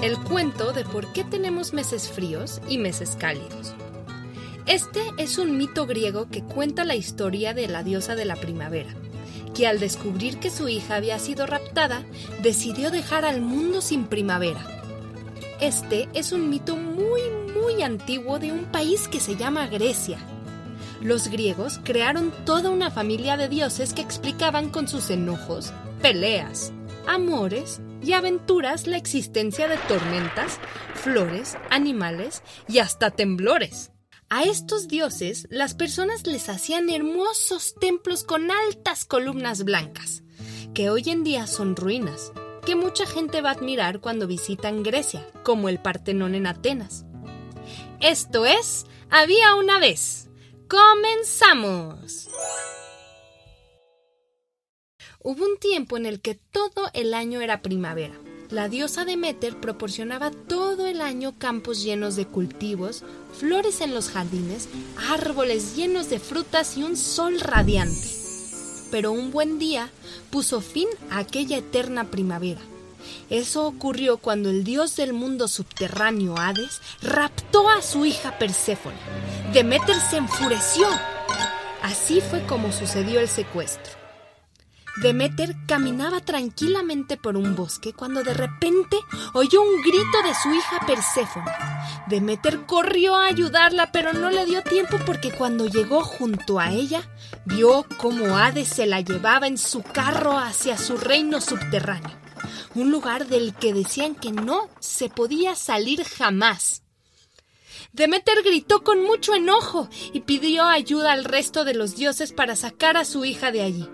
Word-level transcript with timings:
El 0.00 0.16
cuento 0.16 0.72
de 0.72 0.84
por 0.84 1.12
qué 1.12 1.24
tenemos 1.24 1.72
meses 1.72 2.08
fríos 2.08 2.60
y 2.68 2.78
meses 2.78 3.16
cálidos. 3.18 3.74
Este 4.64 5.00
es 5.16 5.38
un 5.38 5.58
mito 5.58 5.86
griego 5.86 6.28
que 6.30 6.44
cuenta 6.44 6.84
la 6.84 6.94
historia 6.94 7.52
de 7.52 7.66
la 7.66 7.82
diosa 7.82 8.14
de 8.14 8.24
la 8.24 8.36
primavera, 8.36 8.94
que 9.56 9.66
al 9.66 9.80
descubrir 9.80 10.38
que 10.38 10.50
su 10.50 10.68
hija 10.68 10.94
había 10.94 11.18
sido 11.18 11.46
raptada, 11.46 12.04
decidió 12.42 12.92
dejar 12.92 13.24
al 13.24 13.40
mundo 13.40 13.80
sin 13.80 14.04
primavera. 14.04 14.64
Este 15.60 16.08
es 16.14 16.30
un 16.30 16.48
mito 16.48 16.76
muy, 16.76 17.22
muy 17.60 17.82
antiguo 17.82 18.38
de 18.38 18.52
un 18.52 18.66
país 18.66 19.08
que 19.08 19.18
se 19.18 19.34
llama 19.34 19.66
Grecia. 19.66 20.18
Los 21.00 21.26
griegos 21.26 21.80
crearon 21.82 22.32
toda 22.44 22.70
una 22.70 22.92
familia 22.92 23.36
de 23.36 23.48
dioses 23.48 23.94
que 23.94 24.02
explicaban 24.02 24.70
con 24.70 24.86
sus 24.86 25.10
enojos, 25.10 25.72
peleas, 26.00 26.72
amores 27.08 27.80
y 28.02 28.12
aventuras 28.12 28.86
la 28.86 28.98
existencia 28.98 29.66
de 29.66 29.78
tormentas, 29.88 30.60
flores, 30.94 31.56
animales 31.70 32.42
y 32.68 32.78
hasta 32.78 33.10
temblores. 33.10 33.90
A 34.28 34.42
estos 34.42 34.88
dioses 34.88 35.48
las 35.50 35.74
personas 35.74 36.26
les 36.26 36.50
hacían 36.50 36.90
hermosos 36.90 37.74
templos 37.80 38.24
con 38.24 38.50
altas 38.50 39.06
columnas 39.06 39.64
blancas, 39.64 40.22
que 40.74 40.90
hoy 40.90 41.04
en 41.06 41.24
día 41.24 41.46
son 41.46 41.76
ruinas, 41.76 42.32
que 42.66 42.76
mucha 42.76 43.06
gente 43.06 43.40
va 43.40 43.50
a 43.50 43.54
admirar 43.54 44.00
cuando 44.00 44.26
visitan 44.26 44.82
Grecia, 44.82 45.26
como 45.42 45.70
el 45.70 45.80
Partenón 45.80 46.34
en 46.34 46.46
Atenas. 46.46 47.06
Esto 48.00 48.44
es, 48.44 48.84
había 49.08 49.54
una 49.54 49.80
vez. 49.80 50.28
¡Comenzamos! 50.68 51.97
Hubo 55.20 55.44
un 55.44 55.58
tiempo 55.58 55.96
en 55.96 56.06
el 56.06 56.20
que 56.20 56.36
todo 56.36 56.90
el 56.92 57.12
año 57.12 57.40
era 57.40 57.60
primavera. 57.60 58.14
La 58.50 58.68
diosa 58.68 59.04
Demeter 59.04 59.56
proporcionaba 59.56 60.30
todo 60.30 60.86
el 60.86 61.00
año 61.00 61.34
campos 61.38 61.82
llenos 61.82 62.14
de 62.14 62.24
cultivos, 62.24 63.02
flores 63.36 63.80
en 63.80 63.94
los 63.94 64.10
jardines, 64.10 64.68
árboles 65.10 65.74
llenos 65.74 66.08
de 66.08 66.20
frutas 66.20 66.76
y 66.76 66.84
un 66.84 66.96
sol 66.96 67.40
radiante. 67.40 68.08
Pero 68.92 69.10
un 69.10 69.32
buen 69.32 69.58
día 69.58 69.90
puso 70.30 70.60
fin 70.60 70.86
a 71.10 71.18
aquella 71.18 71.58
eterna 71.58 72.12
primavera. 72.12 72.60
Eso 73.28 73.66
ocurrió 73.66 74.18
cuando 74.18 74.50
el 74.50 74.62
dios 74.62 74.94
del 74.94 75.14
mundo 75.14 75.48
subterráneo 75.48 76.36
Hades 76.38 76.80
raptó 77.02 77.68
a 77.68 77.82
su 77.82 78.06
hija 78.06 78.38
Perséfone. 78.38 78.96
Demeter 79.52 79.96
se 80.10 80.18
enfureció. 80.18 80.86
Así 81.82 82.20
fue 82.20 82.46
como 82.46 82.70
sucedió 82.70 83.18
el 83.18 83.28
secuestro. 83.28 83.97
Demeter 85.00 85.54
caminaba 85.68 86.20
tranquilamente 86.20 87.16
por 87.16 87.36
un 87.36 87.54
bosque 87.54 87.92
cuando 87.92 88.24
de 88.24 88.34
repente 88.34 88.96
oyó 89.32 89.62
un 89.62 89.80
grito 89.80 90.22
de 90.24 90.34
su 90.34 90.52
hija 90.52 90.84
Perséfone. 90.88 91.52
Demeter 92.08 92.66
corrió 92.66 93.14
a 93.14 93.26
ayudarla, 93.26 93.92
pero 93.92 94.12
no 94.12 94.28
le 94.28 94.44
dio 94.44 94.60
tiempo 94.64 94.96
porque 95.06 95.30
cuando 95.30 95.66
llegó 95.66 96.02
junto 96.02 96.58
a 96.58 96.72
ella, 96.72 97.08
vio 97.44 97.86
cómo 97.96 98.36
Hades 98.36 98.66
se 98.66 98.86
la 98.86 99.00
llevaba 99.00 99.46
en 99.46 99.56
su 99.56 99.82
carro 99.82 100.36
hacia 100.36 100.76
su 100.76 100.96
reino 100.96 101.40
subterráneo, 101.40 102.18
un 102.74 102.90
lugar 102.90 103.28
del 103.28 103.54
que 103.54 103.72
decían 103.72 104.16
que 104.16 104.32
no 104.32 104.68
se 104.80 105.08
podía 105.08 105.54
salir 105.54 106.02
jamás. 106.02 106.82
Demeter 107.92 108.42
gritó 108.42 108.82
con 108.82 109.04
mucho 109.04 109.32
enojo 109.36 109.88
y 110.12 110.20
pidió 110.20 110.64
ayuda 110.64 111.12
al 111.12 111.24
resto 111.24 111.64
de 111.64 111.74
los 111.74 111.94
dioses 111.94 112.32
para 112.32 112.56
sacar 112.56 112.96
a 112.96 113.04
su 113.04 113.24
hija 113.24 113.52
de 113.52 113.62
allí 113.62 113.88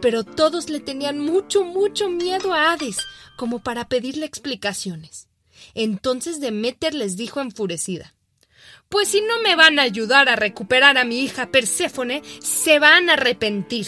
pero 0.00 0.24
todos 0.24 0.68
le 0.68 0.80
tenían 0.80 1.18
mucho, 1.18 1.64
mucho 1.64 2.08
miedo 2.08 2.52
a 2.52 2.72
Hades, 2.72 2.98
como 3.36 3.62
para 3.62 3.88
pedirle 3.88 4.26
explicaciones. 4.26 5.28
Entonces 5.74 6.40
Demeter 6.40 6.94
les 6.94 7.16
dijo 7.16 7.40
enfurecida 7.40 8.14
Pues 8.88 9.08
si 9.08 9.20
no 9.20 9.40
me 9.42 9.56
van 9.56 9.78
a 9.78 9.82
ayudar 9.82 10.28
a 10.28 10.36
recuperar 10.36 10.98
a 10.98 11.04
mi 11.04 11.20
hija 11.20 11.50
Perséfone, 11.50 12.22
se 12.40 12.78
van 12.78 13.10
a 13.10 13.14
arrepentir. 13.14 13.86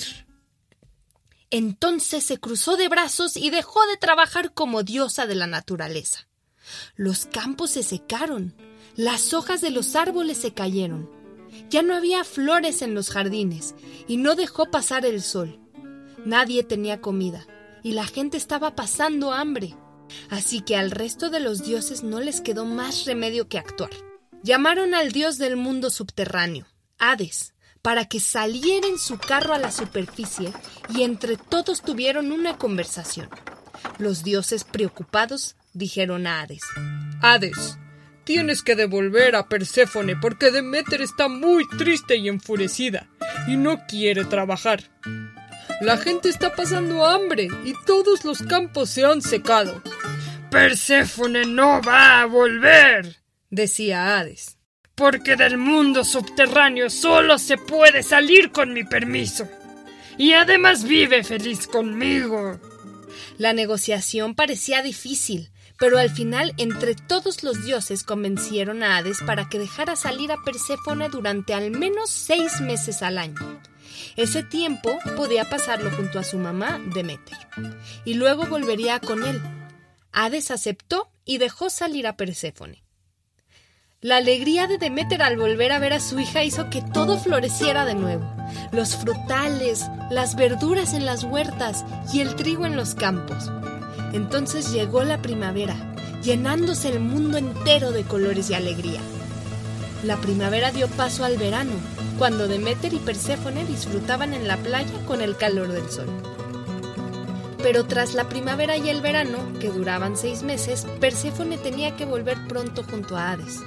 Entonces 1.50 2.24
se 2.24 2.38
cruzó 2.38 2.76
de 2.76 2.88
brazos 2.88 3.36
y 3.36 3.50
dejó 3.50 3.86
de 3.86 3.96
trabajar 3.96 4.52
como 4.52 4.82
diosa 4.82 5.26
de 5.26 5.34
la 5.34 5.46
naturaleza. 5.46 6.28
Los 6.94 7.24
campos 7.24 7.70
se 7.70 7.82
secaron, 7.82 8.54
las 8.96 9.32
hojas 9.32 9.62
de 9.62 9.70
los 9.70 9.96
árboles 9.96 10.36
se 10.36 10.52
cayeron, 10.52 11.08
ya 11.70 11.82
no 11.82 11.94
había 11.94 12.24
flores 12.24 12.82
en 12.82 12.94
los 12.94 13.10
jardines 13.10 13.74
y 14.06 14.18
no 14.18 14.34
dejó 14.34 14.70
pasar 14.70 15.06
el 15.06 15.22
sol. 15.22 15.58
Nadie 16.28 16.62
tenía 16.62 17.00
comida 17.00 17.46
y 17.82 17.92
la 17.92 18.04
gente 18.04 18.36
estaba 18.36 18.76
pasando 18.76 19.32
hambre. 19.32 19.74
Así 20.28 20.60
que 20.60 20.76
al 20.76 20.90
resto 20.90 21.30
de 21.30 21.40
los 21.40 21.64
dioses 21.64 22.02
no 22.02 22.20
les 22.20 22.42
quedó 22.42 22.66
más 22.66 23.06
remedio 23.06 23.48
que 23.48 23.56
actuar. 23.56 23.88
Llamaron 24.42 24.94
al 24.94 25.10
dios 25.10 25.38
del 25.38 25.56
mundo 25.56 25.88
subterráneo, 25.88 26.66
Hades, 26.98 27.54
para 27.80 28.04
que 28.04 28.20
saliera 28.20 28.86
en 28.86 28.98
su 28.98 29.16
carro 29.16 29.54
a 29.54 29.58
la 29.58 29.72
superficie 29.72 30.52
y 30.94 31.00
entre 31.00 31.38
todos 31.38 31.80
tuvieron 31.80 32.30
una 32.30 32.58
conversación. 32.58 33.30
Los 33.96 34.22
dioses 34.22 34.64
preocupados 34.64 35.56
dijeron 35.72 36.26
a 36.26 36.42
Hades: 36.42 36.64
Hades, 37.22 37.78
tienes 38.24 38.60
que 38.60 38.76
devolver 38.76 39.34
a 39.34 39.48
Perséfone 39.48 40.14
porque 40.16 40.50
Demeter 40.50 41.00
está 41.00 41.28
muy 41.28 41.66
triste 41.78 42.16
y 42.16 42.28
enfurecida 42.28 43.08
y 43.46 43.56
no 43.56 43.86
quiere 43.86 44.26
trabajar. 44.26 44.90
La 45.80 45.96
gente 45.96 46.28
está 46.28 46.54
pasando 46.54 47.06
hambre 47.06 47.48
y 47.64 47.72
todos 47.86 48.24
los 48.24 48.42
campos 48.42 48.90
se 48.90 49.04
han 49.04 49.22
secado. 49.22 49.80
Perséfone 50.50 51.44
no 51.44 51.80
va 51.82 52.22
a 52.22 52.26
volver, 52.26 53.16
decía 53.48 54.18
Hades, 54.18 54.58
porque 54.96 55.36
del 55.36 55.56
mundo 55.56 56.02
subterráneo 56.02 56.90
solo 56.90 57.38
se 57.38 57.58
puede 57.58 58.02
salir 58.02 58.50
con 58.50 58.72
mi 58.72 58.82
permiso. 58.82 59.48
Y 60.16 60.32
además 60.32 60.82
vive 60.82 61.22
feliz 61.22 61.68
conmigo. 61.68 62.58
La 63.36 63.52
negociación 63.52 64.34
parecía 64.34 64.82
difícil, 64.82 65.52
pero 65.78 65.98
al 65.98 66.10
final 66.10 66.54
entre 66.56 66.96
todos 66.96 67.44
los 67.44 67.64
dioses 67.64 68.02
convencieron 68.02 68.82
a 68.82 68.96
Hades 68.96 69.18
para 69.24 69.48
que 69.48 69.60
dejara 69.60 69.94
salir 69.94 70.32
a 70.32 70.42
Perséfone 70.44 71.08
durante 71.08 71.54
al 71.54 71.70
menos 71.70 72.10
seis 72.10 72.60
meses 72.60 73.02
al 73.02 73.16
año. 73.16 73.60
Ese 74.16 74.42
tiempo 74.42 74.98
podía 75.16 75.48
pasarlo 75.48 75.90
junto 75.90 76.18
a 76.18 76.24
su 76.24 76.38
mamá, 76.38 76.80
Demeter, 76.94 77.38
y 78.04 78.14
luego 78.14 78.46
volvería 78.46 79.00
con 79.00 79.24
él. 79.24 79.40
Hades 80.12 80.50
aceptó 80.50 81.10
y 81.24 81.38
dejó 81.38 81.70
salir 81.70 82.06
a 82.06 82.16
Perséfone. 82.16 82.82
La 84.00 84.18
alegría 84.18 84.68
de 84.68 84.78
Demeter 84.78 85.22
al 85.22 85.36
volver 85.36 85.72
a 85.72 85.80
ver 85.80 85.92
a 85.92 85.98
su 85.98 86.20
hija 86.20 86.44
hizo 86.44 86.70
que 86.70 86.82
todo 86.82 87.18
floreciera 87.18 87.84
de 87.84 87.96
nuevo. 87.96 88.32
Los 88.70 88.94
frutales, 88.94 89.86
las 90.10 90.36
verduras 90.36 90.94
en 90.94 91.04
las 91.04 91.24
huertas 91.24 91.84
y 92.12 92.20
el 92.20 92.36
trigo 92.36 92.64
en 92.64 92.76
los 92.76 92.94
campos. 92.94 93.50
Entonces 94.12 94.72
llegó 94.72 95.02
la 95.02 95.20
primavera, 95.20 95.74
llenándose 96.22 96.90
el 96.90 97.00
mundo 97.00 97.38
entero 97.38 97.90
de 97.90 98.04
colores 98.04 98.50
y 98.50 98.54
alegría. 98.54 99.00
La 100.04 100.16
primavera 100.16 100.70
dio 100.70 100.86
paso 100.88 101.24
al 101.24 101.36
verano, 101.38 101.72
cuando 102.18 102.46
Demeter 102.46 102.94
y 102.94 102.98
Perséfone 102.98 103.64
disfrutaban 103.64 104.32
en 104.32 104.46
la 104.46 104.56
playa 104.56 104.94
con 105.06 105.22
el 105.22 105.36
calor 105.36 105.72
del 105.72 105.90
sol. 105.90 106.06
Pero 107.62 107.84
tras 107.84 108.14
la 108.14 108.28
primavera 108.28 108.76
y 108.76 108.88
el 108.88 109.00
verano, 109.00 109.38
que 109.60 109.70
duraban 109.70 110.16
seis 110.16 110.44
meses, 110.44 110.86
Perséfone 111.00 111.58
tenía 111.58 111.96
que 111.96 112.04
volver 112.04 112.38
pronto 112.46 112.84
junto 112.84 113.16
a 113.16 113.32
Hades. 113.32 113.60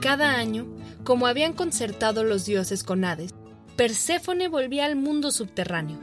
Cada 0.00 0.36
año, 0.36 0.66
como 1.04 1.26
habían 1.26 1.52
concertado 1.52 2.24
los 2.24 2.46
dioses 2.46 2.82
con 2.82 3.04
Hades, 3.04 3.34
Perséfone 3.76 4.48
volvía 4.48 4.86
al 4.86 4.96
mundo 4.96 5.30
subterráneo, 5.30 5.98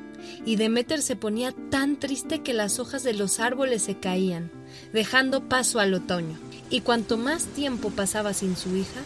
y 0.45 0.57
Deméter 0.57 1.01
se 1.01 1.15
ponía 1.15 1.53
tan 1.71 1.99
triste 1.99 2.41
que 2.41 2.53
las 2.53 2.77
hojas 2.77 3.03
de 3.03 3.13
los 3.13 3.39
árboles 3.39 3.81
se 3.81 3.97
caían, 3.97 4.51
dejando 4.93 5.49
paso 5.49 5.79
al 5.79 5.93
otoño. 5.95 6.37
Y 6.69 6.81
cuanto 6.81 7.17
más 7.17 7.45
tiempo 7.45 7.89
pasaba 7.89 8.33
sin 8.33 8.55
su 8.55 8.75
hija, 8.75 9.01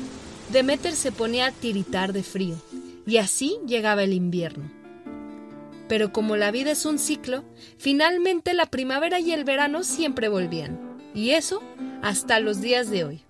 Deméter 0.52 0.94
se 0.94 1.12
ponía 1.12 1.48
a 1.48 1.52
tiritar 1.52 2.12
de 2.12 2.24
frío, 2.24 2.56
y 3.06 3.18
así 3.18 3.58
llegaba 3.68 4.04
el 4.04 4.14
invierno. 4.14 4.72
Pero 5.88 6.12
como 6.12 6.38
la 6.38 6.52
vida 6.52 6.72
es 6.72 6.86
un 6.86 7.00
ciclo, 7.00 7.44
finalmente 7.78 8.54
la 8.54 8.66
primavera 8.66 9.20
y 9.20 9.32
el 9.32 9.44
verano 9.44 9.84
siempre 9.84 10.28
volvían, 10.28 10.98
y 11.14 11.32
eso 11.32 11.62
hasta 12.02 12.40
los 12.40 12.62
días 12.62 12.90
de 12.90 13.04
hoy. 13.04 13.22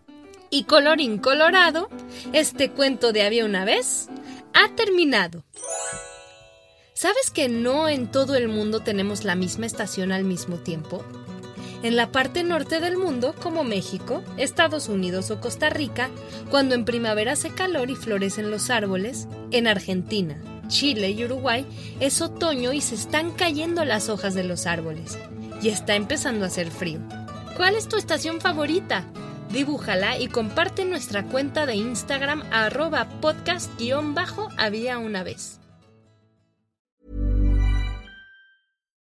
Y 0.50 0.64
colorín 0.64 1.18
colorado, 1.18 1.90
este 2.34 2.72
cuento 2.72 3.14
de 3.14 3.24
había 3.24 3.46
una 3.46 3.66
vez 3.66 4.10
ha 4.54 4.74
terminado. 4.76 5.44
¿Sabes 6.94 7.32
que 7.32 7.48
no 7.48 7.88
en 7.88 8.12
todo 8.12 8.36
el 8.36 8.50
mundo 8.50 8.82
tenemos 8.82 9.24
la 9.24 9.36
misma 9.36 9.66
estación 9.66 10.12
al 10.12 10.24
mismo 10.24 10.58
tiempo? 10.58 11.06
En 11.82 11.96
la 11.96 12.12
parte 12.12 12.44
norte 12.44 12.82
del 12.82 12.98
mundo, 12.98 13.34
como 13.42 13.64
México, 13.64 14.22
Estados 14.36 14.90
Unidos 14.90 15.32
o 15.32 15.40
Costa 15.40 15.70
Rica, 15.70 16.10
cuando 16.52 16.76
en 16.76 16.84
primavera 16.84 17.32
hace 17.34 17.52
calor 17.52 17.90
y 17.90 17.96
florecen 17.96 18.52
los 18.52 18.70
árboles, 18.70 19.28
en 19.52 19.66
Argentina, 19.66 20.38
Chile 20.68 21.12
y 21.12 21.24
Uruguay 21.24 21.66
es 22.02 22.22
otoño 22.22 22.74
y 22.74 22.82
se 22.82 22.96
están 22.96 23.32
cayendo 23.32 23.86
las 23.86 24.10
hojas 24.10 24.34
de 24.34 24.44
los 24.44 24.66
árboles. 24.66 25.18
Y 25.62 25.70
está 25.70 25.96
empezando 25.96 26.44
a 26.46 26.48
hacer 26.48 26.70
frío. 26.70 27.00
¿Cuál 27.56 27.76
es 27.76 27.88
tu 27.88 27.98
estación 27.98 28.42
favorita? 28.42 29.06
Dibújala 29.52 30.20
y 30.20 30.28
comparte 30.28 30.84
nuestra 30.86 31.24
cuenta 31.24 31.66
de 31.66 31.76
Instagram 31.76 32.44
arroba 32.52 33.08
podcast-había 33.20 34.98
una 34.98 35.24
vez. 35.24 35.60